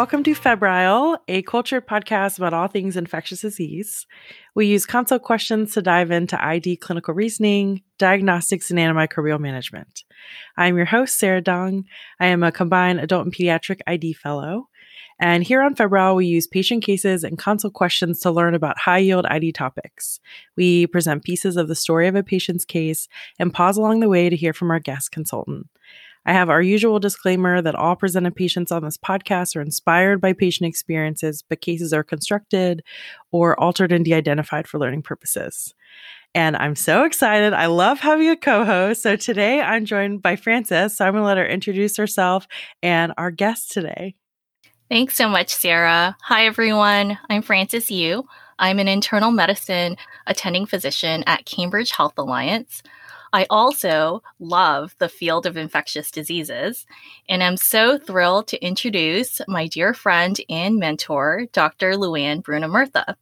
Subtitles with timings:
[0.00, 4.06] Welcome to Febrile, a culture podcast about all things infectious disease.
[4.54, 10.04] We use consult questions to dive into ID clinical reasoning, diagnostics, and antimicrobial management.
[10.56, 11.84] I'm your host, Sarah Dong.
[12.18, 14.70] I am a combined adult and pediatric ID fellow.
[15.18, 19.00] And here on Febrile, we use patient cases and consult questions to learn about high
[19.00, 20.18] yield ID topics.
[20.56, 23.06] We present pieces of the story of a patient's case
[23.38, 25.66] and pause along the way to hear from our guest consultant.
[26.26, 30.32] I have our usual disclaimer that all presented patients on this podcast are inspired by
[30.32, 32.82] patient experiences, but cases are constructed
[33.32, 35.74] or altered and de identified for learning purposes.
[36.34, 37.52] And I'm so excited.
[37.52, 39.02] I love having a co host.
[39.02, 40.96] So today I'm joined by Frances.
[40.96, 42.46] So I'm going to let her introduce herself
[42.82, 44.14] and our guest today.
[44.88, 46.16] Thanks so much, Sarah.
[46.22, 47.18] Hi, everyone.
[47.28, 48.24] I'm Frances Yu.
[48.58, 52.82] I'm an internal medicine attending physician at Cambridge Health Alliance.
[53.32, 56.86] I also love the field of infectious diseases,
[57.28, 61.92] and I'm so thrilled to introduce my dear friend and mentor, Dr.
[61.92, 63.16] Luann Bruno-Murtha.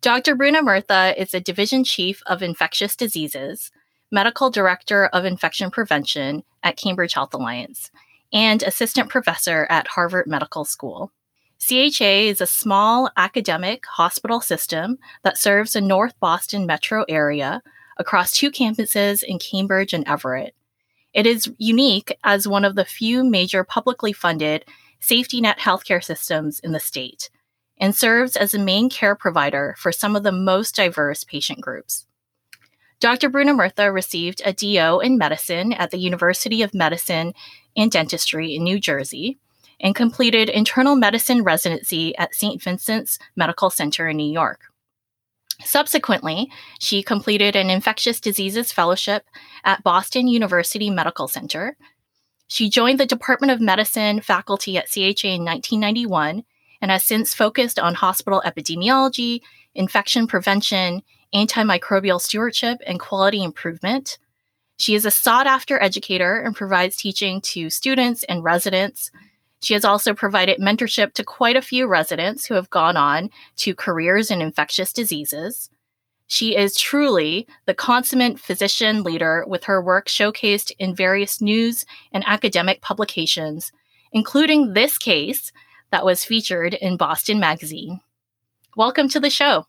[0.00, 0.36] Dr.
[0.36, 3.72] Bruno-Murtha is a division chief of infectious diseases,
[4.12, 7.90] medical director of infection prevention at Cambridge Health Alliance,
[8.32, 11.10] and assistant professor at Harvard Medical School.
[11.58, 17.62] CHA is a small academic hospital system that serves the North Boston metro area
[17.96, 20.54] across two campuses in Cambridge and Everett.
[21.12, 24.64] It is unique as one of the few major publicly funded
[25.00, 27.30] safety net healthcare systems in the state
[27.78, 32.06] and serves as a main care provider for some of the most diverse patient groups.
[32.98, 33.28] Dr.
[33.28, 37.34] Bruno-Murtha received a DO in medicine at the University of Medicine
[37.76, 39.38] and Dentistry in New Jersey
[39.80, 42.62] and completed internal medicine residency at St.
[42.62, 44.60] Vincent's Medical Center in New York.
[45.64, 49.24] Subsequently, she completed an infectious diseases fellowship
[49.64, 51.76] at Boston University Medical Center.
[52.48, 56.44] She joined the Department of Medicine faculty at CHA in 1991
[56.80, 59.40] and has since focused on hospital epidemiology,
[59.74, 61.02] infection prevention,
[61.34, 64.18] antimicrobial stewardship, and quality improvement.
[64.78, 69.10] She is a sought after educator and provides teaching to students and residents
[69.66, 73.74] she has also provided mentorship to quite a few residents who have gone on to
[73.74, 75.70] careers in infectious diseases.
[76.28, 82.22] She is truly the consummate physician leader with her work showcased in various news and
[82.28, 83.72] academic publications,
[84.12, 85.50] including this case
[85.90, 87.98] that was featured in Boston Magazine.
[88.76, 89.66] Welcome to the show.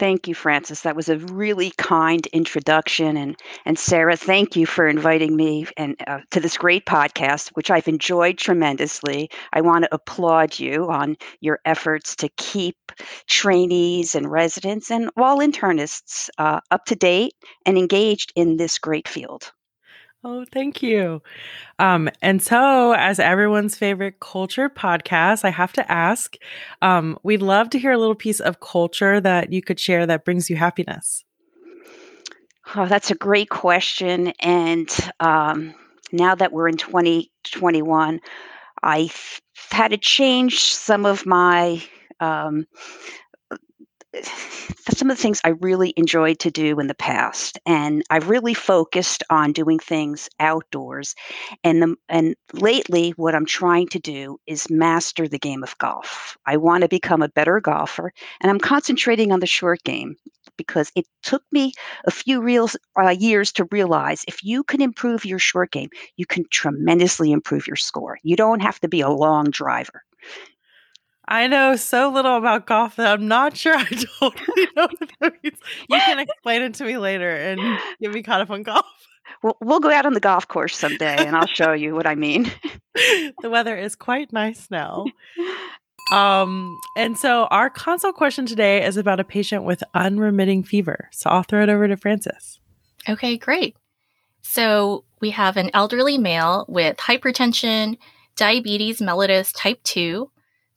[0.00, 0.82] Thank you, Frances.
[0.82, 5.94] That was a really kind introduction, and and Sarah, thank you for inviting me and
[6.06, 9.30] uh, to this great podcast, which I've enjoyed tremendously.
[9.52, 12.76] I want to applaud you on your efforts to keep
[13.28, 17.34] trainees and residents and all internists uh, up to date
[17.64, 19.52] and engaged in this great field.
[20.22, 21.22] Oh, thank you.
[21.78, 26.36] Um, and so, as everyone's favorite culture podcast, I have to ask
[26.82, 30.26] um, we'd love to hear a little piece of culture that you could share that
[30.26, 31.24] brings you happiness.
[32.76, 34.34] Oh, that's a great question.
[34.40, 34.88] And
[35.20, 35.74] um,
[36.12, 38.20] now that we're in 2021,
[38.82, 41.82] I've had to change some of my
[42.20, 42.66] um,
[44.88, 48.54] some of the things I really enjoyed to do in the past, and I've really
[48.54, 51.14] focused on doing things outdoors.
[51.62, 56.36] And the, and lately, what I'm trying to do is master the game of golf.
[56.46, 60.16] I want to become a better golfer, and I'm concentrating on the short game
[60.56, 61.72] because it took me
[62.04, 62.68] a few real
[63.00, 67.66] uh, years to realize if you can improve your short game, you can tremendously improve
[67.66, 68.18] your score.
[68.22, 70.02] You don't have to be a long driver.
[71.30, 73.84] I know so little about golf that I'm not sure I
[74.20, 75.58] totally know what that means.
[75.88, 77.60] You can explain it to me later and
[78.00, 78.84] get me caught up on golf.
[79.42, 82.16] We'll, we'll go out on the golf course someday and I'll show you what I
[82.16, 82.50] mean.
[83.42, 85.06] the weather is quite nice now.
[86.10, 91.08] Um, and so our consult question today is about a patient with unremitting fever.
[91.12, 92.58] So I'll throw it over to Frances.
[93.08, 93.76] Okay, great.
[94.42, 97.96] So we have an elderly male with hypertension,
[98.34, 100.28] diabetes mellitus type 2,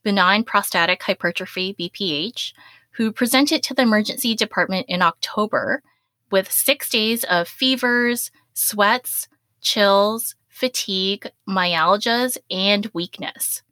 [0.04, 2.52] benign prostatic hypertrophy, BPH,
[2.92, 5.82] who presented to the emergency department in October
[6.30, 9.28] with six days of fevers, sweats,
[9.60, 13.62] chills, fatigue, myalgias, and weakness.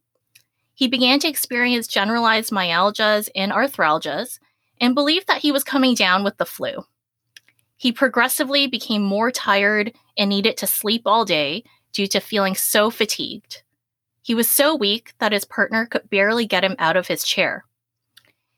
[0.74, 4.40] He began to experience generalized myalgias and arthralgias
[4.80, 6.84] and believed that he was coming down with the flu.
[7.76, 11.62] He progressively became more tired and needed to sleep all day
[11.92, 13.62] due to feeling so fatigued.
[14.22, 17.64] He was so weak that his partner could barely get him out of his chair.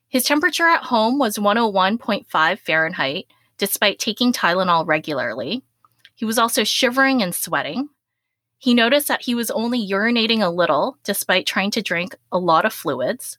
[0.08, 3.26] His temperature at home was 101.5 Fahrenheit,
[3.58, 5.64] despite taking Tylenol regularly.
[6.14, 7.88] He was also shivering and sweating.
[8.58, 12.64] He noticed that he was only urinating a little despite trying to drink a lot
[12.64, 13.38] of fluids.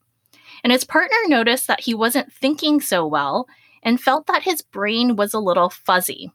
[0.64, 3.48] And his partner noticed that he wasn't thinking so well
[3.82, 6.32] and felt that his brain was a little fuzzy.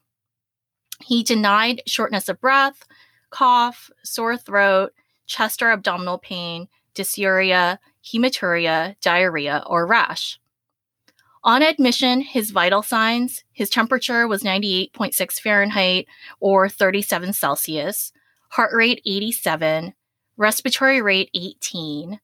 [1.03, 2.87] He denied shortness of breath,
[3.31, 4.93] cough, sore throat,
[5.31, 10.39] chest or abdominal pain, dysuria, hematuria, diarrhea, or rash.
[11.43, 16.07] On admission, his vital signs his temperature was 98.6 Fahrenheit
[16.39, 18.13] or 37 Celsius,
[18.51, 19.95] heart rate 87,
[20.37, 22.21] respiratory rate 18,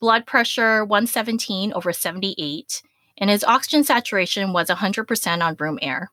[0.00, 2.82] blood pressure 117 over 78,
[3.18, 6.10] and his oxygen saturation was 100% on room air.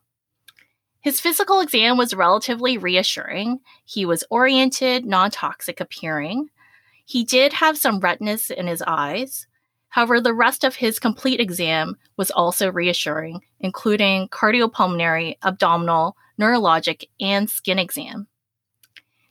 [1.04, 3.60] His physical exam was relatively reassuring.
[3.84, 6.48] He was oriented, non toxic appearing.
[7.04, 9.46] He did have some redness in his eyes.
[9.90, 17.50] However, the rest of his complete exam was also reassuring, including cardiopulmonary, abdominal, neurologic, and
[17.50, 18.26] skin exam.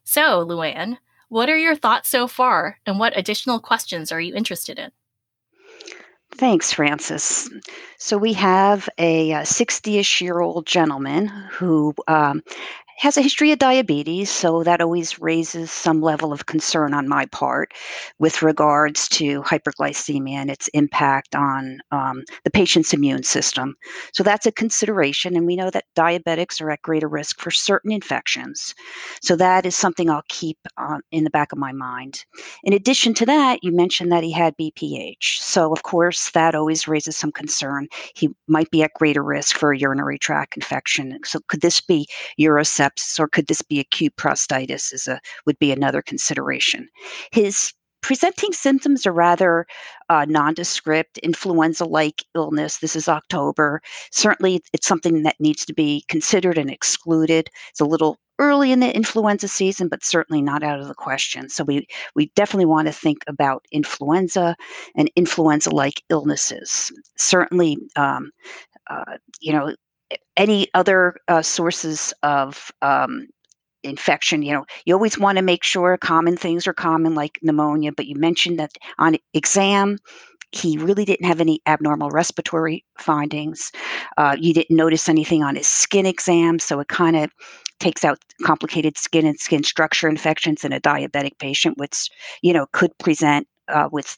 [0.04, 1.00] So, Luann,
[1.30, 4.92] what are your thoughts so far, and what additional questions are you interested in?
[6.36, 7.50] Thanks, Frances.
[7.98, 12.44] So we have a 60 ish year old gentleman who um,
[12.98, 17.26] has a history of diabetes, so that always raises some level of concern on my
[17.28, 17.74] part
[18.20, 23.76] with regards to hyperglycemia and its impact on um, the patient's immune system.
[24.14, 27.92] So that's a consideration, and we know that diabetics are at greater risk for certain
[27.92, 28.76] infections.
[29.22, 32.24] So that is something I'll keep uh, in the back of my mind.
[32.64, 35.40] In addition to that, you mentioned that he had BPH.
[35.40, 37.88] So, of course, that always raises some concern.
[38.16, 41.20] He might be at greater risk for a urinary tract infection.
[41.26, 42.08] So, could this be
[42.40, 42.83] urosepsis?
[42.84, 46.90] Sepsis or could this be acute prostatitis is a would be another consideration.
[47.32, 49.66] His presenting symptoms are rather
[50.10, 52.78] uh, nondescript, influenza like illness.
[52.78, 53.82] This is October.
[54.12, 57.50] Certainly, it's something that needs to be considered and excluded.
[57.70, 61.50] It's a little early in the influenza season, but certainly not out of the question.
[61.50, 64.56] So, we, we definitely want to think about influenza
[64.96, 66.92] and influenza like illnesses.
[67.18, 68.32] Certainly, um,
[68.90, 69.74] uh, you know,
[70.38, 73.28] any other uh, sources of um,
[73.84, 77.92] infection you know you always want to make sure common things are common like pneumonia
[77.92, 79.98] but you mentioned that on exam
[80.54, 83.72] he really didn't have any abnormal respiratory findings.
[84.18, 87.32] Uh, you didn't notice anything on his skin exam so it kind of
[87.80, 92.10] takes out complicated skin and skin structure infections in a diabetic patient which
[92.42, 94.18] you know could present uh, with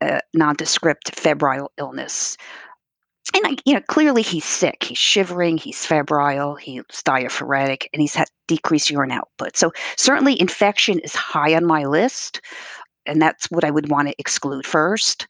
[0.00, 2.36] uh, nondescript febrile illness
[3.44, 8.28] and you know clearly he's sick he's shivering he's febrile he's diaphoretic and he's had
[8.48, 9.56] decreased urine output.
[9.56, 12.40] So certainly infection is high on my list
[13.06, 15.26] and that's what i would want to exclude first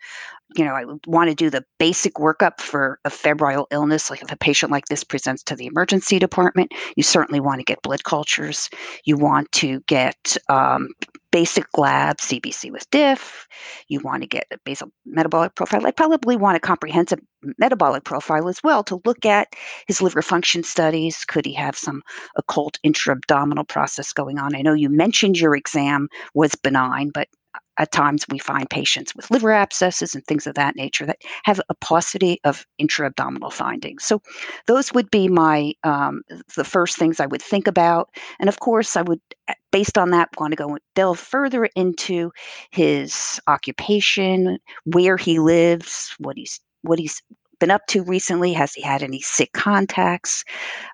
[0.59, 4.11] you know, I want to do the basic workup for a febrile illness.
[4.11, 7.65] Like if a patient like this presents to the emergency department, you certainly want to
[7.65, 8.71] get blood cultures.
[9.05, 10.89] You want to get um,
[11.31, 13.47] basic labs, CBC with diff.
[13.89, 15.87] You want to get a basal metabolic profile.
[15.87, 17.21] I probably want a comprehensive
[17.59, 19.49] metabolic profile as well to look at
[19.87, 21.25] his liver function studies.
[21.27, 22.03] Could he have some
[22.37, 24.55] occult intra-abdominal process going on?
[24.57, 27.29] I know you mentioned your exam was benign, but
[27.79, 31.61] at times we find patients with liver abscesses and things of that nature that have
[31.69, 34.05] a paucity of intra-abdominal findings.
[34.05, 34.21] So
[34.67, 36.23] those would be my um,
[36.57, 38.09] the first things I would think about,
[38.41, 42.31] and of course I would, eh, based on that, want to go delve further into
[42.71, 47.21] his occupation, where he lives, what he's what he's
[47.59, 48.53] been up to recently?
[48.53, 50.45] Has he had any sick contacts?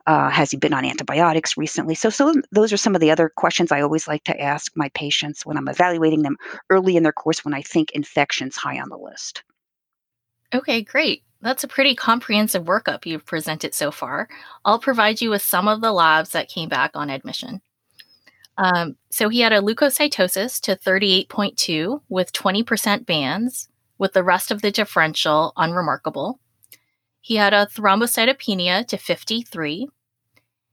[0.06, 1.94] Uh, has he been on antibiotics recently?
[1.94, 4.88] So, so those are some of the other questions I always like to ask my
[4.90, 6.36] patients when I'm evaluating them
[6.70, 9.42] early in their course when I think infection's high on the list.
[10.54, 11.22] Okay, great.
[11.40, 14.28] That's a pretty comprehensive workup you've presented so far.
[14.64, 17.60] I'll provide you with some of the labs that came back on admission.
[18.58, 24.62] Um, so he had a leukocytosis to 38.2 with 20% bands, with the rest of
[24.62, 26.38] the differential unremarkable.
[27.22, 29.88] He had a thrombocytopenia to 53.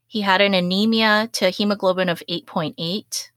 [0.07, 3.29] He had an anemia to hemoglobin of 8.8.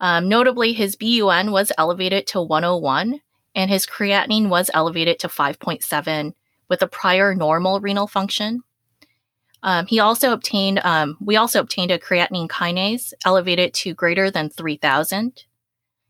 [0.00, 3.20] Um, notably, his BUN was elevated to 101,
[3.54, 6.34] and his creatinine was elevated to 5.7
[6.68, 8.62] with a prior normal renal function.
[9.62, 14.50] Um, he also obtained, um, we also obtained a creatinine kinase elevated to greater than
[14.50, 15.44] 3,000.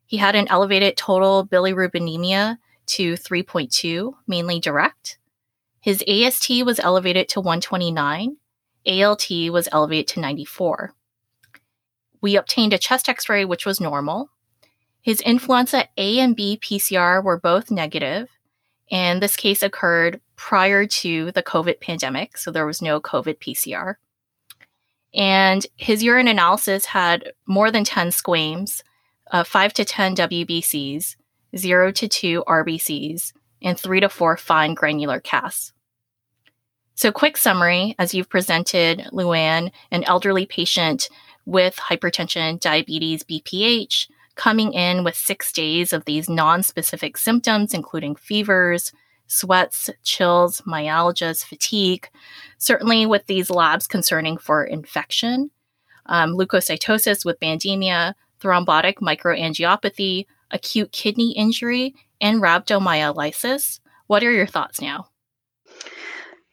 [0.06, 2.56] He had an elevated total bilirubinemia
[2.86, 5.18] to 3.2, mainly direct.
[5.86, 8.38] His AST was elevated to 129,
[8.88, 10.92] ALT was elevated to 94.
[12.20, 14.30] We obtained a chest x ray, which was normal.
[15.00, 18.28] His influenza A and B PCR were both negative,
[18.90, 23.94] and this case occurred prior to the COVID pandemic, so there was no COVID PCR.
[25.14, 28.82] And his urine analysis had more than 10 squames,
[29.30, 31.14] uh, 5 to 10 WBCs,
[31.56, 35.72] 0 to 2 RBCs, and 3 to 4 fine granular casts.
[36.96, 41.10] So, quick summary as you've presented Luann, an elderly patient
[41.44, 48.16] with hypertension, diabetes, BPH, coming in with six days of these non specific symptoms, including
[48.16, 48.92] fevers,
[49.26, 52.08] sweats, chills, myalgias, fatigue,
[52.56, 55.50] certainly with these labs concerning for infection,
[56.06, 63.80] um, leukocytosis with bandemia, thrombotic microangiopathy, acute kidney injury, and rhabdomyolysis.
[64.06, 65.08] What are your thoughts now?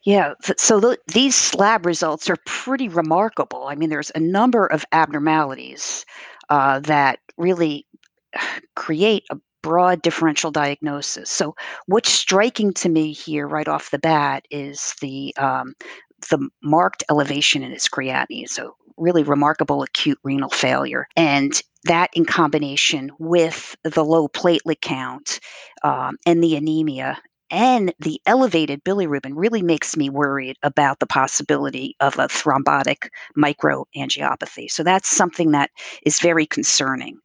[0.05, 3.67] Yeah, so th- these lab results are pretty remarkable.
[3.67, 6.05] I mean, there's a number of abnormalities
[6.49, 7.85] uh, that really
[8.75, 11.29] create a broad differential diagnosis.
[11.29, 11.55] So,
[11.87, 15.73] what's striking to me here right off the bat is the um,
[16.29, 18.49] the marked elevation in his creatinine.
[18.49, 21.53] So, really remarkable acute renal failure, and
[21.85, 25.39] that in combination with the low platelet count
[25.83, 27.19] um, and the anemia
[27.53, 34.69] and the elevated bilirubin really makes me worried about the possibility of a thrombotic microangiopathy.
[34.71, 35.69] So that's something that
[36.03, 37.19] is very concerning.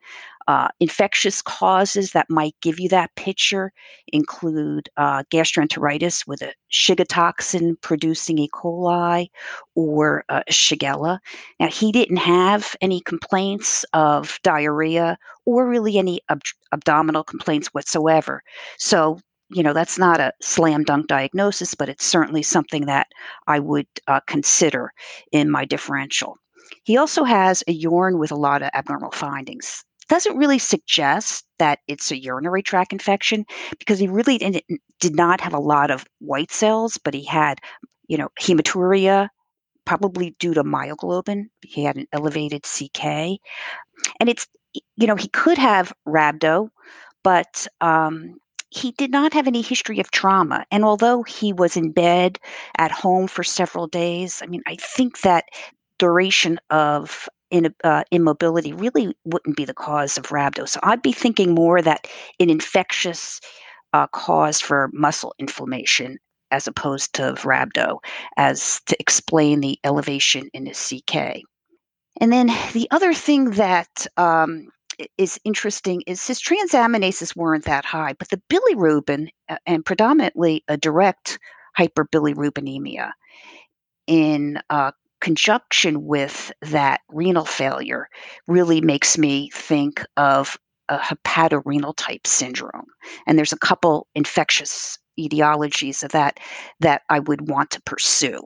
[0.47, 3.71] Uh, infectious causes that might give you that picture
[4.15, 8.49] include uh, gastroenteritis with a Shiga toxin producing E.
[8.49, 9.29] coli
[9.75, 11.19] or uh, Shigella.
[11.61, 16.43] Now, he didn't have any complaints of diarrhea or really any ab-
[16.73, 18.43] abdominal complaints whatsoever.
[18.79, 19.21] So,
[19.51, 23.09] you know, that's not a slam dunk diagnosis, but it's certainly something that
[23.47, 24.93] I would uh, consider
[25.33, 26.37] in my differential.
[26.85, 29.85] He also has a urine with a lot of abnormal findings.
[30.09, 33.45] Doesn't really suggest that it's a urinary tract infection
[33.79, 34.39] because he really
[35.01, 37.61] did not have a lot of white cells, but he had,
[38.07, 39.29] you know, hematuria,
[39.85, 41.45] probably due to myoglobin.
[41.63, 43.39] He had an elevated CK.
[44.21, 44.47] And it's,
[44.97, 46.69] you know, he could have rhabdo,
[47.23, 48.39] but um,
[48.71, 50.65] he did not have any history of trauma.
[50.71, 52.39] And although he was in bed
[52.77, 55.47] at home for several days, I mean, I think that
[55.99, 60.69] duration of in, uh, immobility really wouldn't be the cause of rhabdo.
[60.69, 62.07] So I'd be thinking more that
[62.39, 63.41] an infectious
[63.95, 66.19] uh, cause for muscle inflammation
[66.51, 67.99] as opposed to rhabdo
[68.37, 71.43] as to explain the elevation in his CK.
[72.21, 74.69] And then the other thing that um,
[75.17, 79.29] is interesting is his transaminases weren't that high, but the bilirubin
[79.67, 81.39] and predominantly a direct
[81.79, 83.13] hyperbilirubinemia
[84.07, 88.09] in uh, conjunction with that renal failure
[88.47, 90.57] really makes me think of
[90.89, 92.87] a hepatorenal type syndrome.
[93.27, 96.39] And there's a couple infectious etiologies of that
[96.81, 98.41] that I would want to pursue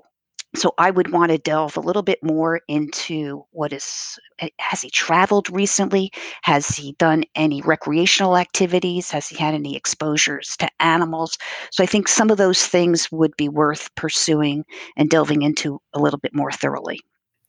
[0.55, 4.83] so I would want to delve a little bit more into what is eh, has
[4.83, 6.13] he traveled recently?
[6.43, 9.11] Has he done any recreational activities?
[9.11, 11.39] Has he had any exposures to animals?
[11.71, 14.65] So I think some of those things would be worth pursuing
[14.97, 17.01] and delving into a little bit more thoroughly.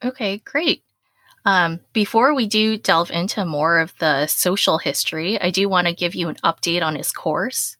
[0.04, 0.84] Okay, great.
[1.46, 5.94] Um, before we do delve into more of the social history, I do want to
[5.94, 7.76] give you an update on his course.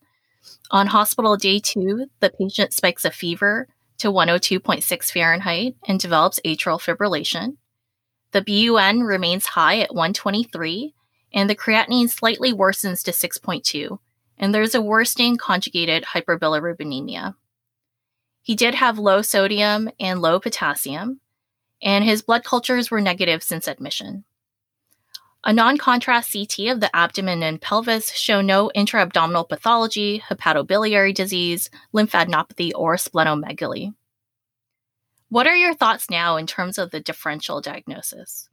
[0.70, 6.80] On hospital day two, the patient spikes a fever to 102.6 Fahrenheit and develops atrial
[6.80, 7.56] fibrillation.
[8.32, 10.94] The BUN remains high at 123,
[11.32, 13.98] and the creatinine slightly worsens to 6.2,
[14.38, 17.34] and there's a worsening conjugated hyperbilirubinemia.
[18.42, 21.20] He did have low sodium and low potassium,
[21.80, 24.24] and his blood cultures were negative since admission.
[25.46, 31.68] A non contrast CT of the abdomen and pelvis show no intra-abdominal pathology, hepatobiliary disease,
[31.92, 33.92] lymphadenopathy, or splenomegaly.
[35.28, 38.48] What are your thoughts now in terms of the differential diagnosis?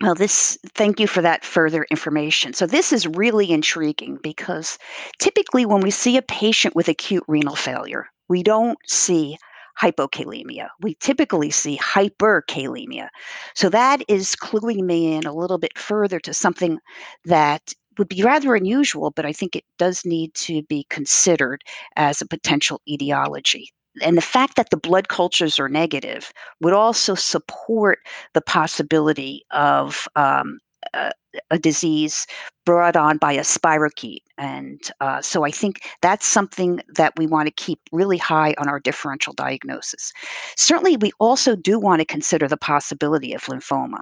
[0.00, 2.54] Well, this, thank you for that further information.
[2.54, 4.78] So, this is really intriguing because
[5.18, 9.36] typically when we see a patient with acute renal failure, we don't see
[9.80, 10.68] hypokalemia.
[10.80, 13.08] We typically see hyperkalemia.
[13.54, 16.78] So that is cluing me in a little bit further to something
[17.24, 21.62] that would be rather unusual, but I think it does need to be considered
[21.96, 23.70] as a potential etiology.
[24.00, 27.98] And the fact that the blood cultures are negative would also support
[28.32, 30.58] the possibility of um,
[30.94, 31.12] a,
[31.50, 32.26] a disease
[32.64, 34.22] brought on by a spirochete.
[34.38, 38.68] And uh, so I think that's something that we want to keep really high on
[38.68, 40.12] our differential diagnosis.
[40.56, 44.00] Certainly, we also do want to consider the possibility of lymphoma.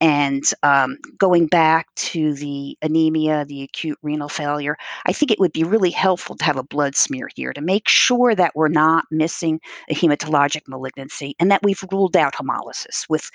[0.00, 5.52] And um, going back to the anemia, the acute renal failure, I think it would
[5.52, 9.04] be really helpful to have a blood smear here to make sure that we're not
[9.10, 9.60] missing
[9.90, 13.30] a hematologic malignancy and that we've ruled out hemolysis with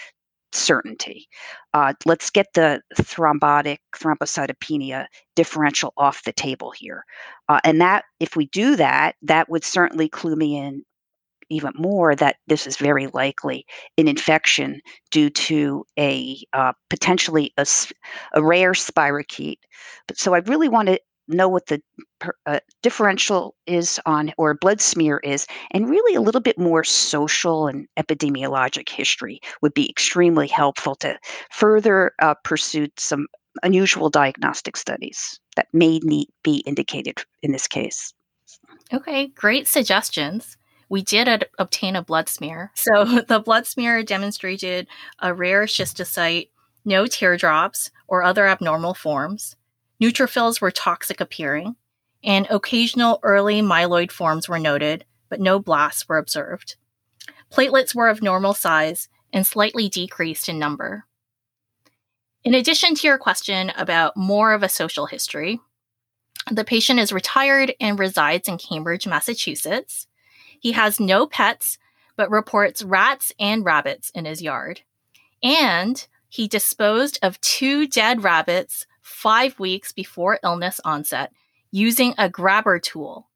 [0.55, 1.27] certainty.
[1.73, 7.03] Uh, let's get the thrombotic thrombocytopenia differential off the table here.
[7.49, 10.83] Uh, and that, if we do that, that would certainly clue me in
[11.49, 13.65] even more that this is very likely
[13.97, 14.81] an infection
[15.11, 17.65] due to a uh, potentially a,
[18.33, 19.59] a rare spirochete.
[20.07, 21.81] But so I really want to know what the
[22.45, 27.67] uh, differential is on or blood smear is and really a little bit more social
[27.67, 31.17] and epidemiologic history would be extremely helpful to
[31.51, 33.27] further uh, pursue some
[33.63, 38.13] unusual diagnostic studies that may need be indicated in this case.
[38.93, 40.57] Okay great suggestions.
[40.87, 42.71] We did ad- obtain a blood smear.
[42.75, 44.87] So the blood smear demonstrated
[45.19, 46.49] a rare schistocyte
[46.87, 49.55] no teardrops or other abnormal forms
[50.01, 51.75] Neutrophils were toxic appearing,
[52.23, 56.75] and occasional early myeloid forms were noted, but no blasts were observed.
[57.51, 61.05] Platelets were of normal size and slightly decreased in number.
[62.43, 65.59] In addition to your question about more of a social history,
[66.51, 70.07] the patient is retired and resides in Cambridge, Massachusetts.
[70.59, 71.77] He has no pets,
[72.15, 74.81] but reports rats and rabbits in his yard.
[75.41, 81.31] And he disposed of two dead rabbits five weeks before illness onset
[81.69, 83.29] using a grabber tool.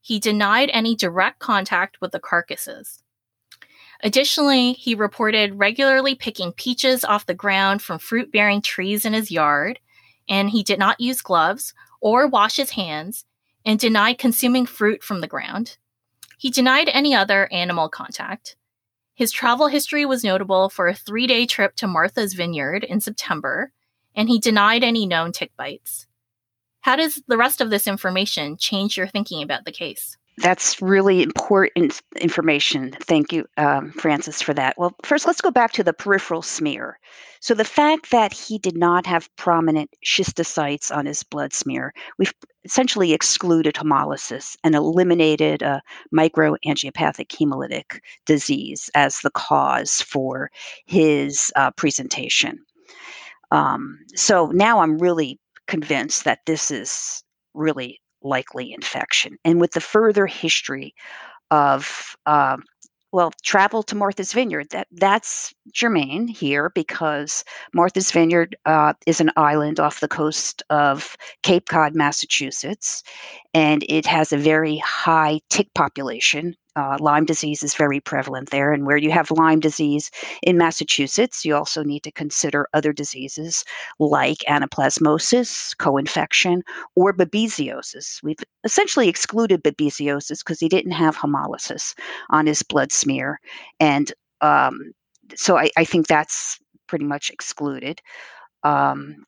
[0.00, 3.02] He denied any direct contact with the carcasses.
[4.04, 9.30] Additionally, he reported regularly picking peaches off the ground from fruit bearing trees in his
[9.30, 9.80] yard,
[10.28, 13.24] and he did not use gloves or wash his hands
[13.66, 15.78] and denied consuming fruit from the ground.
[16.38, 18.54] He denied any other animal contact.
[19.16, 23.72] His travel history was notable for a three day trip to Martha's Vineyard in September,
[24.14, 26.06] and he denied any known tick bites.
[26.80, 30.16] How does the rest of this information change your thinking about the case?
[30.38, 32.92] That's really important information.
[32.92, 34.78] Thank you, um, Frances, for that.
[34.78, 37.00] Well, first, let's go back to the peripheral smear.
[37.40, 42.32] So, the fact that he did not have prominent schistocytes on his blood smear, we've
[42.64, 45.82] essentially excluded hemolysis and eliminated a
[46.14, 50.52] microangiopathic hemolytic disease as the cause for
[50.86, 52.60] his uh, presentation.
[53.50, 57.22] Um, so now I'm really convinced that this is
[57.54, 59.36] really likely infection.
[59.44, 60.94] And with the further history
[61.50, 62.62] of um,
[63.12, 64.68] well, travel to Martha's Vineyard.
[64.70, 71.16] That that's germane here because Martha's Vineyard uh, is an island off the coast of
[71.42, 73.02] Cape Cod, Massachusetts,
[73.54, 76.54] and it has a very high tick population.
[76.76, 81.44] Uh, Lyme disease is very prevalent there, and where you have Lyme disease in Massachusetts,
[81.44, 83.64] you also need to consider other diseases
[83.98, 86.62] like anaplasmosis, co-infection,
[86.94, 88.22] or babesiosis.
[88.22, 91.98] We've essentially excluded babesiosis because he didn't have hemolysis
[92.30, 93.40] on his blood smear,
[93.80, 94.92] and um,
[95.36, 98.00] so I, I think that's pretty much excluded.
[98.64, 99.24] Um,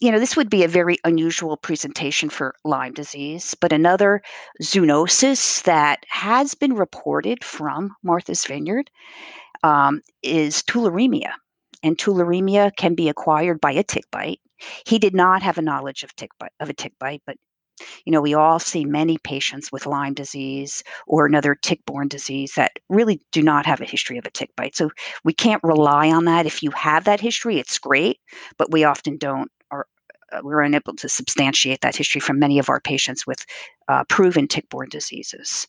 [0.00, 4.22] you know, this would be a very unusual presentation for Lyme disease, but another
[4.62, 8.90] zoonosis that has been reported from Martha's Vineyard
[9.62, 11.32] um, is tularemia.
[11.82, 14.40] And tularemia can be acquired by a tick bite.
[14.86, 17.36] He did not have a knowledge of tick bite, of a tick bite, but
[18.04, 22.72] you know, we all see many patients with Lyme disease or another tick-borne disease that
[22.88, 24.76] really do not have a history of a tick bite.
[24.76, 24.90] So
[25.24, 26.46] we can't rely on that.
[26.46, 28.18] If you have that history, it's great,
[28.58, 29.86] but we often don't or
[30.32, 33.44] uh, we're unable to substantiate that history from many of our patients with
[33.88, 35.66] uh, proven tick-borne diseases.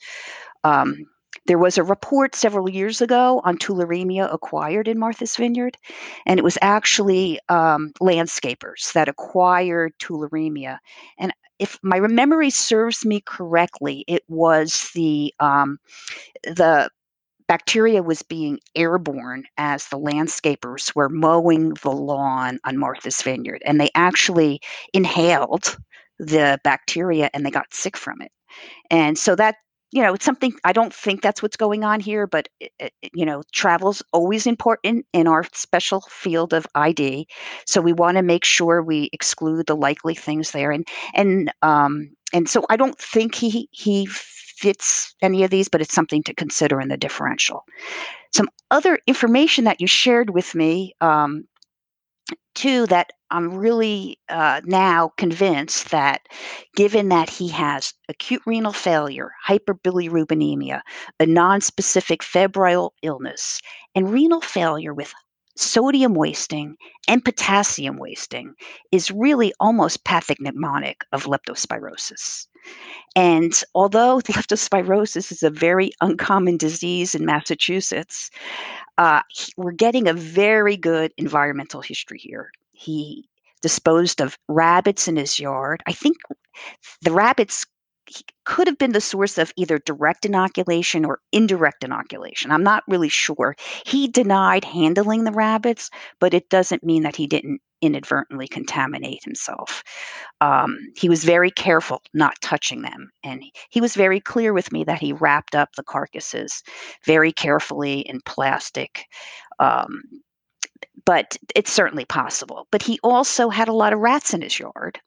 [0.63, 1.05] Um,
[1.47, 5.77] there was a report several years ago on tularemia acquired in Martha's Vineyard,
[6.25, 10.77] and it was actually um, landscapers that acquired tularemia.
[11.19, 15.79] And if my memory serves me correctly, it was the um,
[16.43, 16.89] the
[17.47, 23.79] bacteria was being airborne as the landscapers were mowing the lawn on Martha's Vineyard, and
[23.79, 24.59] they actually
[24.93, 25.77] inhaled
[26.19, 28.31] the bacteria and they got sick from it.
[28.89, 29.55] And so that
[29.95, 32.91] you know, it's something I don't think that's what's going on here, but it, it,
[33.13, 37.27] you know, travel's always important in our special field of ID.
[37.65, 42.10] So we want to make sure we exclude the likely things there, and and um,
[42.34, 46.34] and so I don't think he he fits any of these, but it's something to
[46.34, 47.63] consider in the differential.
[48.34, 51.45] Some other information that you shared with me um,
[52.53, 56.21] too that I'm really uh, now convinced that
[56.74, 60.80] given that he has acute renal failure, hyperbilirubinemia,
[61.19, 63.60] a nonspecific febrile illness,
[63.93, 65.13] and renal failure with
[65.58, 66.78] sodium wasting
[67.10, 68.54] and potassium wasting
[68.93, 72.48] is really almost pathognomonic of leptospirosis.
[73.17, 78.32] And although leptospirosis is a very uncommon disease in Massachusetts,
[78.98, 79.24] uh,
[79.58, 82.50] we're getting a very good environmental history here.
[82.75, 83.27] He
[83.61, 85.81] disposed of rabbits in his yard.
[85.88, 86.17] I think
[87.01, 87.65] the rabbits
[88.45, 92.51] could have been the source of either direct inoculation or indirect inoculation.
[92.51, 93.55] I'm not really sure.
[93.85, 99.83] He denied handling the rabbits, but it doesn't mean that he didn't inadvertently contaminate himself.
[100.41, 103.09] Um, he was very careful not touching them.
[103.23, 106.63] And he was very clear with me that he wrapped up the carcasses
[107.05, 109.05] very carefully in plastic.
[109.59, 110.03] Um,
[111.05, 112.67] but it's certainly possible.
[112.71, 114.99] But he also had a lot of rats in his yard.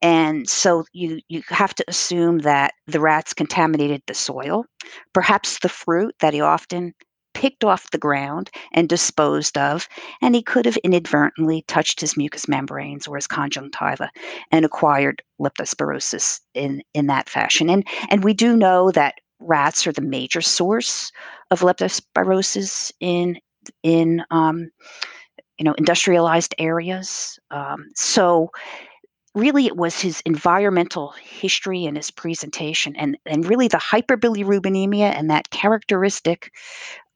[0.00, 4.64] And so you, you have to assume that the rats contaminated the soil,
[5.12, 6.94] perhaps the fruit that he often
[7.34, 9.88] picked off the ground and disposed of,
[10.22, 14.10] and he could have inadvertently touched his mucous membranes or his conjunctiva
[14.50, 17.70] and acquired leptospirosis in, in that fashion.
[17.70, 21.12] And, and we do know that rats are the major source
[21.50, 23.38] of leptospirosis in,
[23.84, 24.70] in um,
[25.58, 27.38] you know, industrialized areas.
[27.50, 28.50] Um, so
[29.34, 35.30] really it was his environmental history and his presentation and, and really the hyperbilirubinemia and
[35.30, 36.52] that characteristic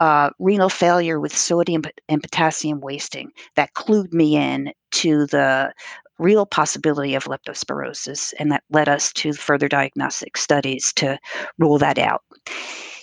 [0.01, 5.73] uh, renal failure with sodium and potassium wasting that clued me in to the
[6.19, 11.19] real possibility of leptospirosis and that led us to further diagnostic studies to
[11.59, 12.23] rule that out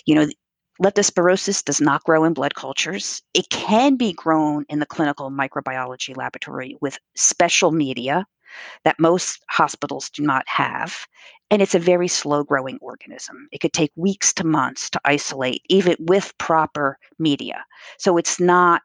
[0.06, 0.28] you know
[0.82, 6.15] leptospirosis does not grow in blood cultures it can be grown in the clinical microbiology
[6.15, 8.26] laboratory with special media
[8.84, 11.06] that most hospitals do not have.
[11.52, 13.48] And it's a very slow growing organism.
[13.52, 17.65] It could take weeks to months to isolate, even with proper media.
[17.98, 18.82] So it's not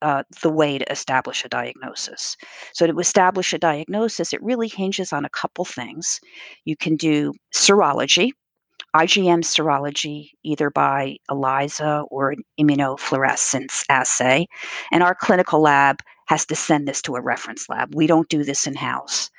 [0.00, 2.34] uh, the way to establish a diagnosis.
[2.72, 6.18] So, to establish a diagnosis, it really hinges on a couple things.
[6.64, 8.32] You can do serology,
[8.96, 14.46] IgM serology, either by ELISA or an immunofluorescence assay.
[14.90, 17.94] And our clinical lab has to send this to a reference lab.
[17.94, 19.30] We don't do this in house.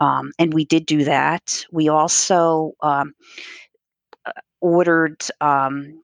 [0.00, 1.64] Um, and we did do that.
[1.70, 3.12] We also um,
[4.26, 6.02] uh, ordered um,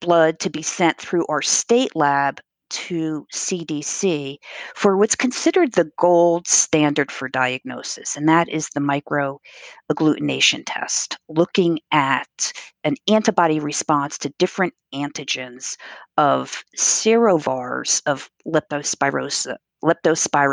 [0.00, 2.40] blood to be sent through our state lab
[2.74, 4.36] to CDC
[4.74, 11.78] for what's considered the gold standard for diagnosis, and that is the microagglutination test, looking
[11.92, 15.76] at an antibody response to different antigens
[16.16, 19.46] of serovars of leptospirus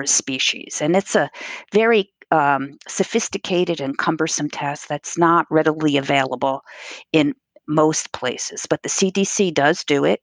[0.08, 0.80] species.
[0.82, 1.30] And it's a
[1.74, 6.62] very um, sophisticated and cumbersome test that's not readily available
[7.12, 7.34] in
[7.72, 10.22] most places, but the CDC does do it.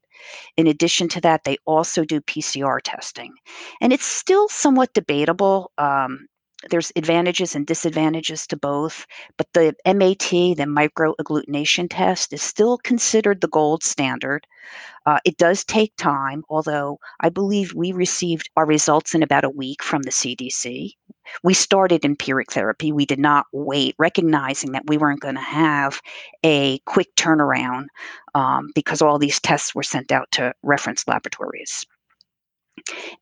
[0.56, 3.32] In addition to that, they also do PCR testing.
[3.80, 5.72] And it's still somewhat debatable.
[5.78, 6.26] Um,
[6.70, 9.06] there's advantages and disadvantages to both,
[9.37, 14.44] but the MAT, the microagglutination test, is still considered the gold standard.
[15.06, 19.50] Uh, it does take time, although I believe we received our results in about a
[19.50, 20.94] week from the CDC.
[21.42, 22.92] We started empiric therapy.
[22.92, 26.00] We did not wait, recognizing that we weren't going to have
[26.44, 27.86] a quick turnaround
[28.34, 31.84] um, because all these tests were sent out to reference laboratories.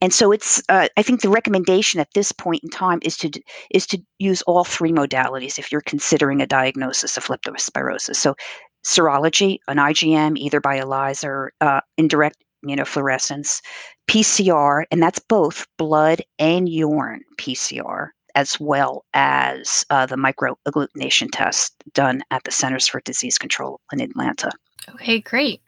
[0.00, 3.30] And so it's uh, I think the recommendation at this point in time is to
[3.70, 8.16] is to use all three modalities if you're considering a diagnosis of leptospirosis.
[8.16, 8.36] So
[8.84, 12.36] serology, an IgM either by ELISA or uh, indirect
[12.66, 13.62] immunofluorescence,
[14.09, 21.74] PCR, and that's both blood and urine PCR, as well as uh, the microagglutination test
[21.92, 24.50] done at the Centers for Disease Control in Atlanta.
[24.94, 25.61] Okay, great.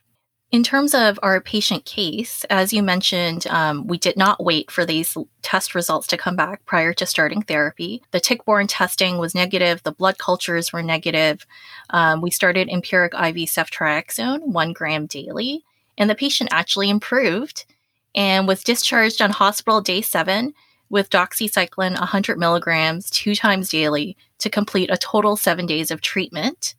[0.50, 4.86] In terms of our patient case, as you mentioned, um, we did not wait for
[4.86, 8.02] these test results to come back prior to starting therapy.
[8.12, 11.44] The tick borne testing was negative, the blood cultures were negative.
[11.90, 15.64] Um, we started empiric IV ceftriaxone, one gram daily,
[15.98, 17.66] and the patient actually improved
[18.14, 20.54] and was discharged on hospital day seven
[20.88, 26.74] with doxycycline 100 milligrams two times daily to complete a total seven days of treatment.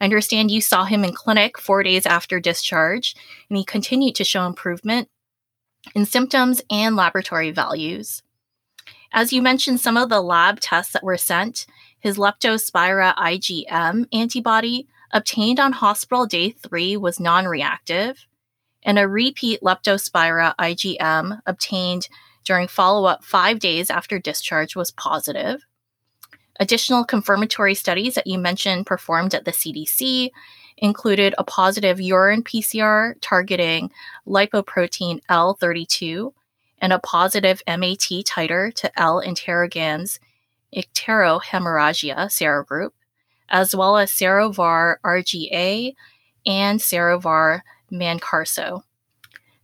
[0.00, 3.16] I understand you saw him in clinic four days after discharge,
[3.48, 5.08] and he continued to show improvement
[5.94, 8.22] in symptoms and laboratory values.
[9.12, 11.66] As you mentioned, some of the lab tests that were sent,
[11.98, 18.26] his Leptospira IgM antibody obtained on hospital day three was non reactive,
[18.82, 22.08] and a repeat Leptospira IgM obtained
[22.44, 25.66] during follow up five days after discharge was positive.
[26.60, 30.30] Additional confirmatory studies that you mentioned performed at the CDC
[30.76, 33.90] included a positive urine PCR targeting
[34.26, 36.32] lipoprotein L32
[36.80, 40.18] and a positive MAT titer to L interrogans
[40.74, 42.90] icterohaemorrhagiae serogroup,
[43.48, 45.94] as well as serovar RGA
[46.46, 48.82] and serovar Mankarso.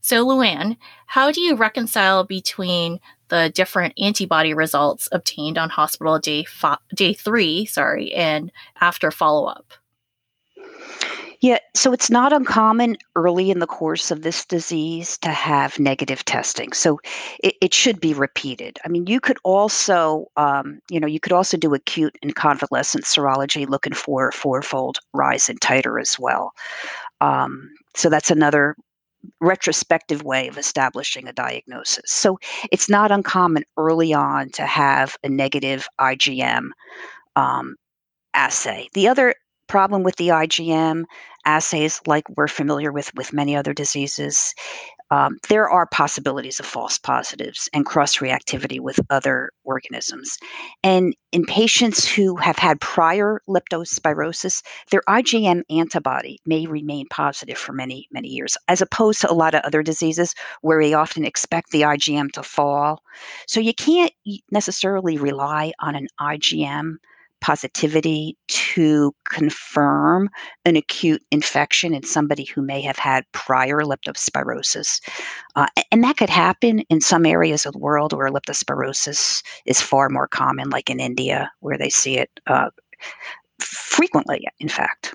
[0.00, 6.44] So, Luann, how do you reconcile between the different antibody results obtained on hospital day
[6.44, 9.72] fi- day three, sorry, and after follow up?
[11.40, 16.24] Yeah, so it's not uncommon early in the course of this disease to have negative
[16.24, 16.72] testing.
[16.72, 17.00] So
[17.42, 18.78] it, it should be repeated.
[18.82, 23.04] I mean, you could also, um, you know, you could also do acute and convalescent
[23.04, 26.52] serology looking for a fourfold rise in titer as well.
[27.20, 28.76] Um, so that's another
[29.40, 32.10] retrospective way of establishing a diagnosis.
[32.10, 32.38] So
[32.70, 36.68] it's not uncommon early on to have a negative IgM
[37.36, 37.76] um,
[38.34, 38.88] assay.
[38.92, 39.34] The other
[39.66, 41.04] problem with the IgM
[41.46, 44.54] assays, like we're familiar with with many other diseases,
[45.10, 50.38] um, there are possibilities of false positives and cross reactivity with other organisms.
[50.82, 57.72] And in patients who have had prior leptospirosis, their IgM antibody may remain positive for
[57.72, 61.70] many, many years, as opposed to a lot of other diseases where we often expect
[61.70, 63.02] the IgM to fall.
[63.46, 64.12] So you can't
[64.50, 66.96] necessarily rely on an IgM
[67.44, 70.30] positivity to confirm
[70.64, 75.02] an acute infection in somebody who may have had prior leptospirosis.
[75.54, 80.08] Uh, and that could happen in some areas of the world where leptospirosis is far
[80.08, 82.70] more common, like in India, where they see it uh,
[83.58, 85.14] frequently, in fact.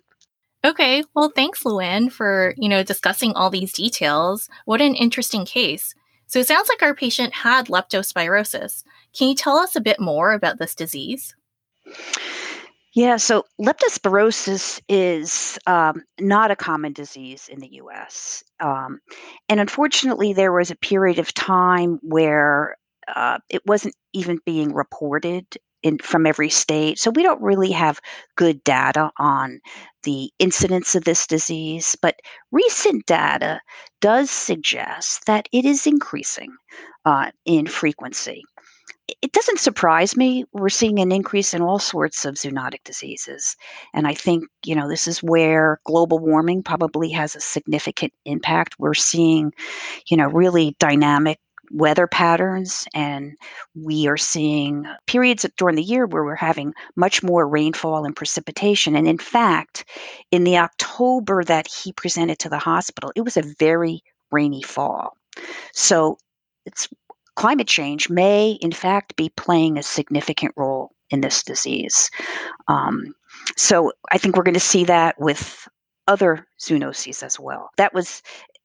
[0.63, 4.50] Okay, well, thanks, Luann, for you know discussing all these details.
[4.65, 5.96] What an interesting case.
[6.28, 8.84] So it sounds like our patient had leptospirosis.
[9.18, 11.34] Can you tell us a bit more about this disease?
[12.95, 18.43] Yeah, so leptospirosis is um, not a common disease in the US.
[18.60, 18.99] Um,
[19.47, 22.75] and unfortunately, there was a period of time where
[23.08, 25.45] uh, it wasn't even being reported
[25.84, 26.99] in, from every state.
[26.99, 28.02] So we don't really have
[28.36, 29.62] good data on
[30.04, 31.95] the incidence of this disease.
[32.02, 32.19] But
[32.52, 33.62] recent data
[34.02, 36.56] does suggest that it is increasing
[37.06, 38.43] uh, in frequency
[39.22, 40.45] it doesn't surprise me.
[40.54, 43.56] We're seeing an increase in all sorts of zoonotic diseases.
[43.93, 48.76] And I think, you know, this is where global warming probably has a significant impact.
[48.80, 49.54] We're seeing,
[50.10, 51.39] you know, really dynamic
[51.72, 53.34] weather patterns and
[53.76, 58.95] we are seeing periods during the year where we're having much more rainfall and precipitation
[58.95, 59.86] and in fact
[60.32, 65.15] in the october that he presented to the hospital it was a very rainy fall
[65.72, 66.17] so
[66.65, 66.88] it's
[67.39, 72.12] climate change may, in fact, be playing a significant role in this disease.
[72.67, 73.15] Um,
[73.56, 75.65] so I think we're going to see that with
[76.10, 77.69] other zoonoses as well.
[77.78, 78.21] That was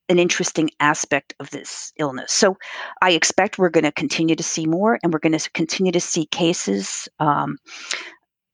[0.09, 2.33] an interesting aspect of this illness.
[2.33, 2.57] So
[3.01, 6.01] I expect we're going to continue to see more and we're going to continue to
[6.01, 7.59] see cases um,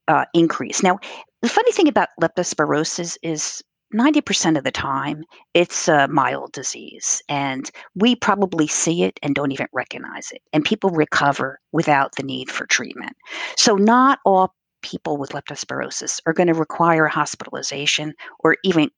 [0.06, 0.82] uh, increase.
[0.82, 0.98] Now,
[1.40, 3.62] the funny thing about leptospirosis is
[3.94, 5.24] 90% of the time,
[5.54, 10.42] it's a mild disease, and we probably see it and don't even recognize it.
[10.52, 13.16] And people recover without the need for treatment.
[13.56, 18.90] So, not all people with leptospirosis are going to require hospitalization or even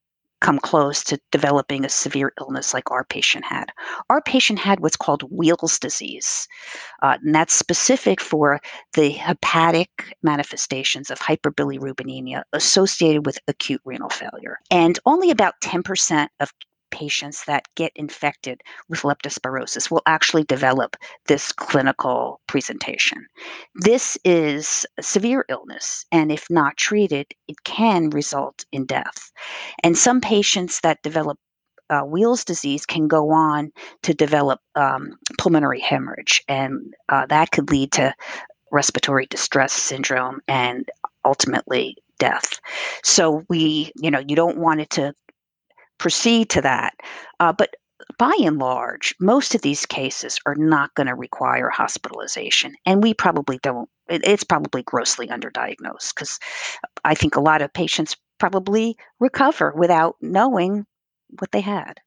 [0.43, 3.67] come close to developing a severe illness like our patient had.
[4.11, 6.47] Our patient had what's called Weil's disease,
[7.03, 8.61] uh, and that's specific for
[8.95, 9.89] the hepatic
[10.23, 14.59] manifestations of hyperbilirubinemia associated with acute renal failure.
[14.71, 16.53] And only about 10% of
[16.93, 23.27] patients that get infected with leptospirosis will actually develop this clinical presentation.
[23.75, 29.33] This is a severe illness, and if not treated, it can result in death.
[29.83, 31.39] And some patients that develop
[31.91, 33.71] uh, Weil's disease can go on
[34.03, 38.15] to develop um, pulmonary hemorrhage, and uh, that could lead to
[38.71, 40.89] respiratory distress syndrome and
[41.25, 42.61] ultimately death.
[43.03, 45.13] So we, you know, you don't want it to
[46.03, 46.95] proceed to that.
[47.39, 47.77] Uh, but
[48.19, 52.75] by and large, most of these cases are not going to require hospitalization.
[52.85, 56.41] And we probably don't, it, it's probably grossly underdiagnosed because
[57.05, 60.87] I think a lot of patients probably recover without knowing
[61.39, 62.01] what they had.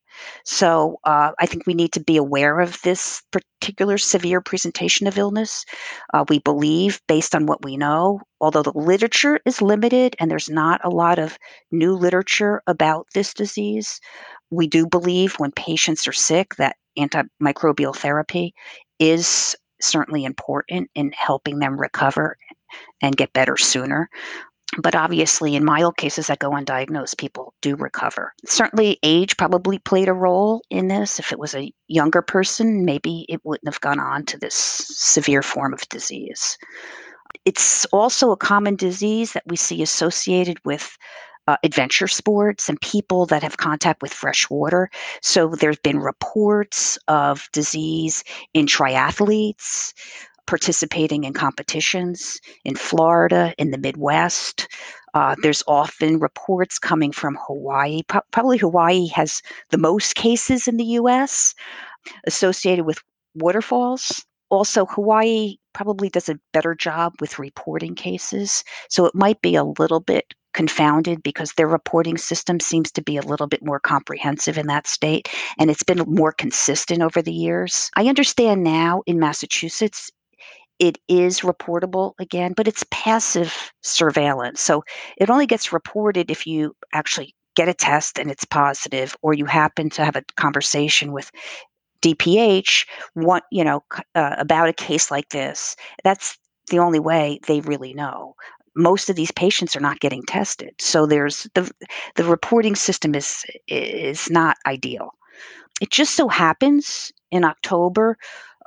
[0.44, 5.18] So uh, I think we need to be aware of this particular severe presentation of
[5.18, 5.66] illness.
[6.14, 10.50] Uh, we believe, based on what we know, although the literature is limited and there's
[10.50, 11.38] not a lot of
[11.72, 14.00] new literature about this disease,
[14.52, 18.54] we do believe when patients are sick that antimicrobial therapy
[19.00, 22.38] is certainly important in helping them recover
[23.02, 24.10] and get better sooner.
[24.78, 28.34] But obviously, in mild cases that go undiagnosed, people do recover.
[28.46, 31.20] Certainly, age probably played a role in this.
[31.20, 35.42] If it was a younger person, maybe it wouldn't have gone on to this severe
[35.42, 36.58] form of disease.
[37.46, 40.98] It's also a common disease that we see associated with
[41.48, 44.90] uh, adventure sports and people that have contact with fresh water.
[45.22, 48.24] So there's been reports of disease
[48.54, 49.94] in triathletes
[50.48, 54.68] participating in competitions in Florida, in the Midwest.
[55.14, 58.02] Uh, there's often reports coming from Hawaii.
[58.08, 61.56] Pro- probably Hawaii has the most cases in the US
[62.26, 63.00] associated with
[63.34, 64.24] waterfalls.
[64.50, 68.64] Also, Hawaii probably does a better job with reporting cases.
[68.90, 73.18] So it might be a little bit confounded because their reporting system seems to be
[73.18, 75.28] a little bit more comprehensive in that state
[75.60, 77.92] and it's been more consistent over the years.
[77.96, 80.10] I understand now in Massachusetts
[80.80, 84.62] it is reportable again, but it's passive surveillance.
[84.62, 84.84] So
[85.18, 89.46] it only gets reported if you actually get a test and it's positive, or you
[89.46, 91.32] happen to have a conversation with
[92.02, 92.86] DPH,
[93.16, 93.84] want you know
[94.16, 95.76] uh, about a case like this.
[96.04, 96.38] That's
[96.70, 98.36] the only way they really know.
[98.76, 101.72] Most of these patients are not getting tested, so there's the
[102.16, 105.12] the reporting system is is not ideal.
[105.82, 108.18] It just so happens in October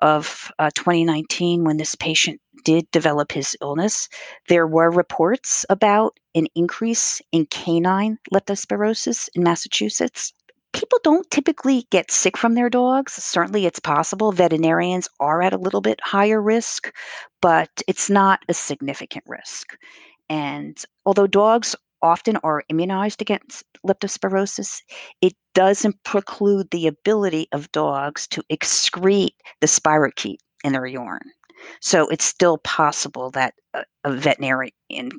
[0.03, 4.09] of uh, 2019, when this patient did develop his illness,
[4.49, 10.33] there were reports about an increase in canine leptospirosis in Massachusetts.
[10.73, 13.13] People don't typically get sick from their dogs.
[13.15, 14.33] Certainly, it's possible.
[14.33, 16.95] Veterinarians are at a little bit higher risk,
[17.41, 19.77] but it's not a significant risk.
[20.29, 24.81] And although dogs often are immunized against leptospirosis,
[25.21, 31.31] it doesn't preclude the ability of dogs to excrete the spirochete in their urine.
[31.81, 35.11] So it's still possible that a, a veterinarian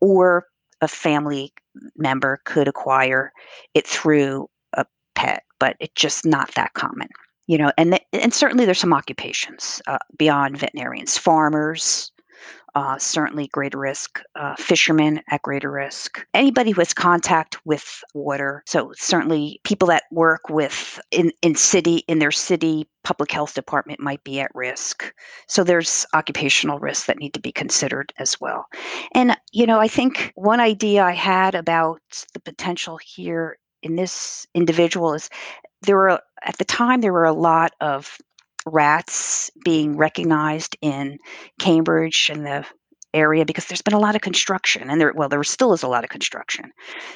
[0.00, 0.46] or
[0.80, 1.52] a family
[1.96, 3.32] member could acquire
[3.74, 7.08] it through a pet, but it's just not that common.
[7.46, 12.10] You know, and th- and certainly there's some occupations uh, beyond veterinarians, farmers,
[12.76, 14.20] uh, certainly greater risk.
[14.34, 16.26] Uh, fishermen at greater risk.
[16.34, 18.62] Anybody who has contact with water.
[18.66, 23.98] So certainly people that work with in, in city in their city public health department
[23.98, 25.10] might be at risk.
[25.48, 28.66] So there's occupational risks that need to be considered as well.
[29.14, 32.02] And you know, I think one idea I had about
[32.34, 35.30] the potential here in this individual is
[35.80, 38.18] there were at the time there were a lot of
[38.66, 41.18] rats being recognized in
[41.58, 42.66] Cambridge and the
[43.14, 45.88] area because there's been a lot of construction and there well there still is a
[45.88, 46.70] lot of construction.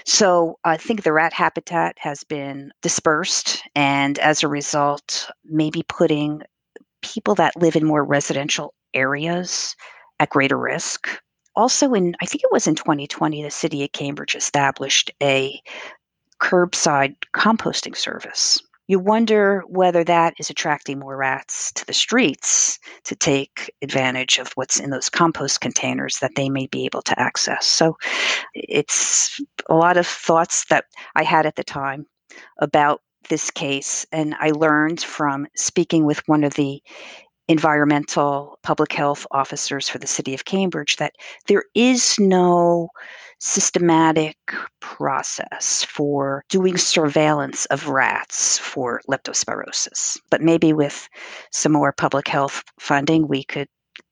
[0.07, 6.43] So i think the rat habitat has been dispersed and as a result maybe putting
[7.03, 9.75] people that live in more residential areas
[10.19, 11.09] at greater risk.
[11.55, 15.61] Also in i think it was in 2020 the city of cambridge established a
[16.41, 23.15] curbside composting service you wonder whether that is attracting more rats to the streets to
[23.15, 27.67] take advantage of what's in those compost containers that they may be able to access.
[27.67, 27.97] So
[28.53, 32.05] it's a lot of thoughts that I had at the time
[32.59, 34.05] about this case.
[34.11, 36.83] And I learned from speaking with one of the
[37.47, 41.15] environmental public health officers for the city of Cambridge that
[41.47, 42.89] there is no
[43.41, 44.37] systematic
[44.81, 50.19] process for doing surveillance of rats for leptospirosis.
[50.31, 51.09] But maybe with
[51.51, 53.69] some more public health funding, we could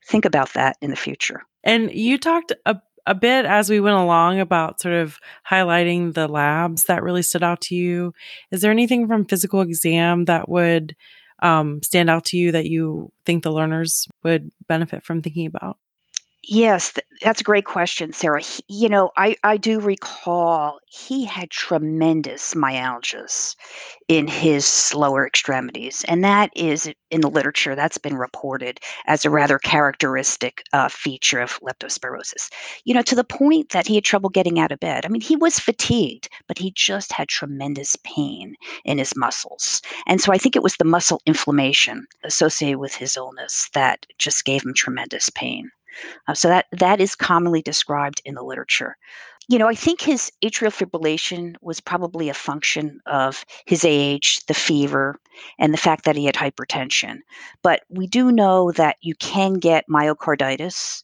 [0.06, 1.42] think about that in the future.
[1.62, 6.26] And you talked a, a bit as we went along about sort of highlighting the
[6.26, 8.12] labs that really stood out to you.
[8.50, 10.96] Is there anything from physical exam that would
[11.42, 15.76] um, stand out to you that you think the learners would benefit from thinking about?
[16.50, 18.40] Yes, th- that's a great question, Sarah.
[18.40, 23.54] He, you know, I, I do recall he had tremendous myalgias
[24.08, 29.30] in his lower extremities, and that is in the literature that's been reported as a
[29.30, 32.48] rather characteristic uh, feature of leptospirosis.
[32.84, 35.04] You know, to the point that he had trouble getting out of bed.
[35.04, 38.54] I mean, he was fatigued, but he just had tremendous pain
[38.86, 43.16] in his muscles, and so I think it was the muscle inflammation associated with his
[43.18, 45.70] illness that just gave him tremendous pain.
[46.26, 48.96] Uh, so that that is commonly described in the literature.
[49.50, 54.52] You know, I think his atrial fibrillation was probably a function of his age, the
[54.52, 55.18] fever,
[55.58, 57.20] and the fact that he had hypertension.
[57.62, 61.02] But we do know that you can get myocarditis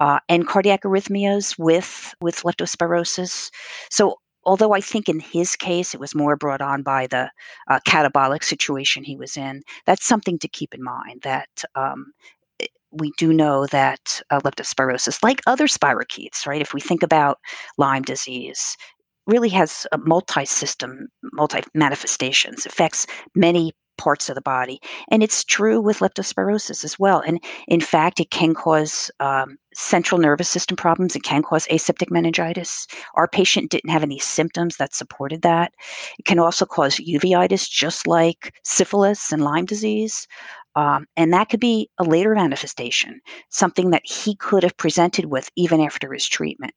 [0.00, 3.50] uh, and cardiac arrhythmias with with leptospirosis.
[3.90, 7.30] So although I think in his case it was more brought on by the
[7.68, 12.12] uh, catabolic situation he was in, that's something to keep in mind that um,
[12.90, 16.62] we do know that uh, leptospirosis, like other spirochetes, right?
[16.62, 17.38] If we think about
[17.76, 18.76] Lyme disease,
[19.26, 24.80] really has a multi-system, multi manifestations, affects many parts of the body.
[25.10, 27.20] And it's true with leptospirosis as well.
[27.26, 31.14] And in fact, it can cause um, central nervous system problems.
[31.14, 32.86] It can cause aseptic meningitis.
[33.16, 35.72] Our patient didn't have any symptoms that supported that.
[36.18, 40.26] It can also cause uveitis, just like syphilis and Lyme disease.
[40.78, 45.50] Um, and that could be a later manifestation, something that he could have presented with
[45.56, 46.72] even after his treatment.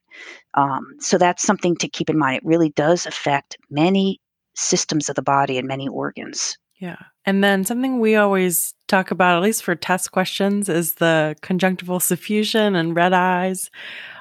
[0.56, 2.38] Um, so that's something to keep in mind.
[2.38, 4.20] It really does affect many
[4.56, 6.58] systems of the body and many organs.
[6.80, 6.98] Yeah.
[7.28, 12.00] And then something we always talk about, at least for test questions, is the conjunctival
[12.00, 13.70] suffusion and red eyes.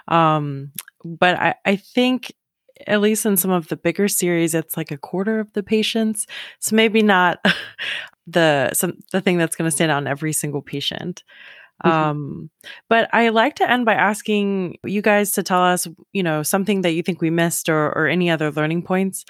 [0.08, 0.72] Um,
[1.02, 2.34] but I, I think,
[2.86, 6.26] at least in some of the bigger series, it's like a quarter of the patients.
[6.58, 7.38] So maybe not
[8.32, 11.24] the some the thing that's going to stand out in every single patient.
[11.84, 11.90] Mm-hmm.
[11.90, 12.50] Um,
[12.88, 16.82] but I like to end by asking you guys to tell us, you know, something
[16.82, 19.24] that you think we missed or, or any other learning points.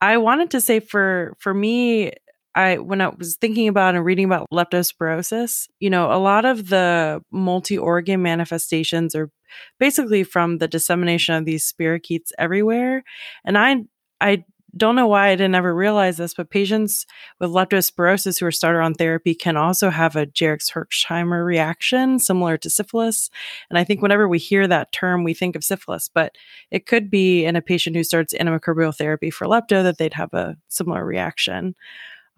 [0.00, 2.12] I wanted to say for for me,
[2.54, 6.68] I when I was thinking about and reading about leptospirosis, you know, a lot of
[6.68, 9.30] the multi-organ manifestations are
[9.78, 13.04] basically from the dissemination of these spirochetes everywhere.
[13.44, 13.84] And I
[14.20, 14.44] I
[14.76, 17.06] don't know why I didn't ever realize this, but patients
[17.40, 22.70] with leptospirosis who are started on therapy can also have a Jarisch-Herxheimer reaction similar to
[22.70, 23.30] syphilis.
[23.70, 26.36] And I think whenever we hear that term, we think of syphilis, but
[26.70, 30.34] it could be in a patient who starts antimicrobial therapy for lepto that they'd have
[30.34, 31.74] a similar reaction.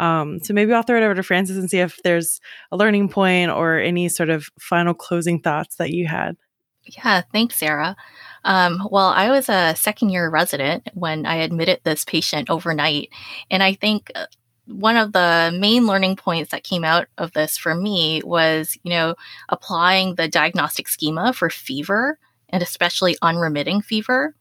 [0.00, 3.08] Um, so maybe I'll throw it over to Frances and see if there's a learning
[3.08, 6.36] point or any sort of final closing thoughts that you had.
[6.88, 7.96] Yeah, thanks, Sarah.
[8.44, 13.10] Um, well, I was a second year resident when I admitted this patient overnight.
[13.50, 14.26] And I think uh,
[14.66, 18.90] one of the main learning points that came out of this for me was, you
[18.90, 19.14] know,
[19.48, 22.18] applying the diagnostic schema for fever
[22.48, 24.34] and especially unremitting fever.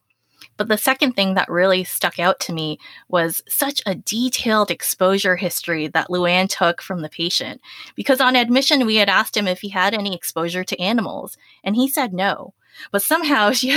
[0.57, 5.35] But the second thing that really stuck out to me was such a detailed exposure
[5.35, 7.61] history that Luann took from the patient.
[7.95, 11.75] Because on admission, we had asked him if he had any exposure to animals, and
[11.75, 12.53] he said no.
[12.91, 13.71] But somehow she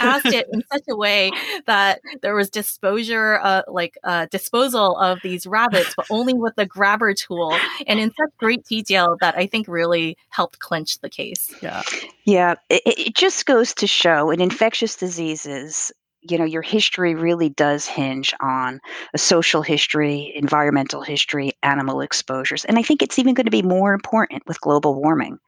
[0.00, 1.30] asked it in such a way
[1.66, 6.66] that there was disposure, uh, like uh, disposal of these rabbits, but only with the
[6.66, 7.56] grabber tool,
[7.86, 11.52] and in such great detail that I think really helped clinch the case.
[11.62, 11.82] Yeah,
[12.24, 12.54] yeah.
[12.68, 15.92] It, it just goes to show in infectious diseases,
[16.22, 18.80] you know your history really does hinge on
[19.14, 23.62] a social history environmental history animal exposures and i think it's even going to be
[23.62, 25.38] more important with global warming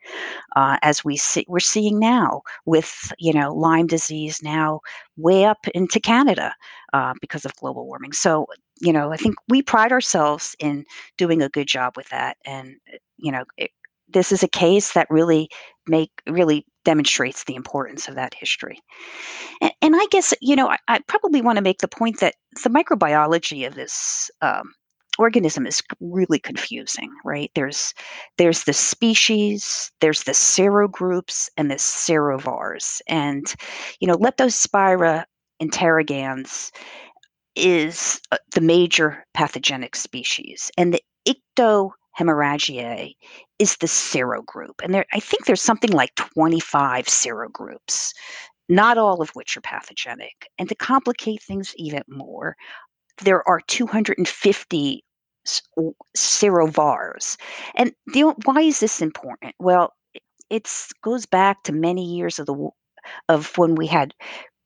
[0.56, 4.80] uh, as we see we're seeing now with you know lyme disease now
[5.16, 6.54] way up into canada
[6.92, 8.12] uh, because of global warming.
[8.12, 8.46] So
[8.80, 10.84] you know i think we pride ourselves in
[11.16, 12.74] doing a good job with that and
[13.18, 13.70] you know it,
[14.12, 15.48] this is a case that really
[15.86, 18.78] make really demonstrates the importance of that history.
[19.60, 22.34] And, and I guess, you know, I, I probably want to make the point that
[22.62, 24.72] the microbiology of this um,
[25.18, 27.50] organism is really confusing, right?
[27.54, 27.94] There's
[28.38, 33.00] there's the species, there's the serogroups, and the serovars.
[33.08, 33.52] And,
[34.00, 35.24] you know, Leptospira
[35.60, 36.72] interrogans
[37.54, 40.70] is uh, the major pathogenic species.
[40.78, 43.14] And the icto hemorrhagiae
[43.58, 44.82] is the serogroup.
[44.82, 48.12] And there, I think there's something like 25 serogroups,
[48.68, 50.48] not all of which are pathogenic.
[50.58, 52.56] And to complicate things even more,
[53.22, 55.04] there are 250
[56.16, 57.36] serovars.
[57.74, 59.54] And the, why is this important?
[59.58, 59.92] Well,
[60.50, 60.68] it
[61.02, 62.70] goes back to many years of the
[63.28, 64.14] of when we had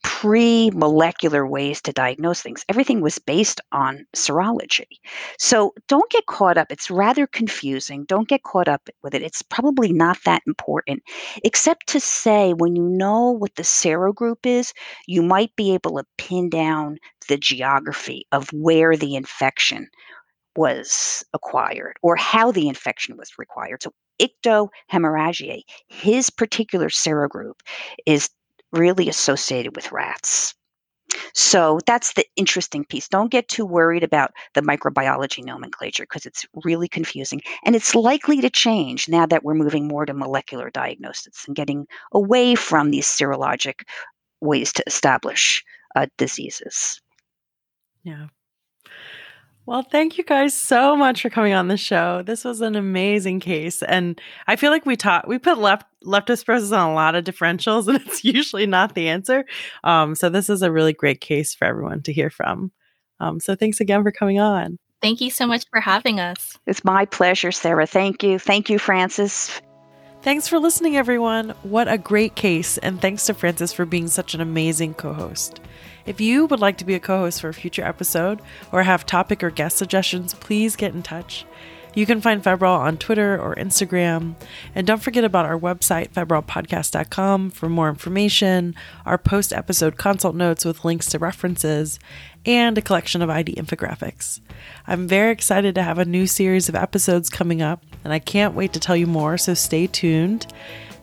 [0.07, 2.65] pre molecular ways to diagnose things.
[2.69, 4.87] Everything was based on serology.
[5.37, 6.71] So don't get caught up.
[6.71, 8.05] It's rather confusing.
[8.05, 9.23] Don't get caught up with it.
[9.23, 11.03] It's probably not that important,
[11.43, 14.73] except to say when you know what the serogroup is,
[15.09, 19.89] you might be able to pin down the geography of where the infection
[20.55, 23.83] was acquired or how the infection was required.
[23.83, 23.93] So
[24.23, 27.59] icterohaemorrhagiae, his particular serogroup
[28.07, 28.31] is
[28.73, 30.55] really associated with rats.
[31.35, 33.09] So that's the interesting piece.
[33.09, 38.41] Don't get too worried about the microbiology nomenclature because it's really confusing and it's likely
[38.41, 43.07] to change now that we're moving more to molecular diagnosis and getting away from these
[43.07, 43.83] serologic
[44.41, 45.65] ways to establish
[45.95, 47.01] uh, diseases.
[48.03, 48.27] Yeah.
[49.67, 52.23] Well, thank you guys so much for coming on the show.
[52.23, 56.71] This was an amazing case, and I feel like we taught we put left leptospirosis
[56.71, 59.45] on a lot of differentials, and it's usually not the answer.
[59.83, 62.71] Um, so this is a really great case for everyone to hear from.
[63.19, 64.79] Um, so thanks again for coming on.
[65.03, 66.57] Thank you so much for having us.
[66.67, 67.87] It's my pleasure, Sarah.
[67.87, 68.39] Thank you.
[68.39, 69.61] Thank you, Frances.
[70.23, 71.51] Thanks for listening, everyone.
[71.65, 75.61] What a great case, and thanks to Frances for being such an amazing co host.
[76.07, 78.41] If you would like to be a co host for a future episode
[78.73, 81.45] or have topic or guest suggestions, please get in touch.
[81.97, 84.35] You can find Febrile on Twitter or Instagram.
[84.75, 88.75] And don't forget about our website, febrilepodcast.com, for more information,
[89.07, 91.99] our post episode consult notes with links to references,
[92.45, 94.41] and a collection of ID infographics.
[94.87, 98.55] I'm very excited to have a new series of episodes coming up, and I can't
[98.55, 100.53] wait to tell you more, so stay tuned.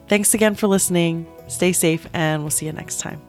[0.08, 1.26] Thanks again for listening.
[1.48, 3.20] Stay safe, and we'll see you next time.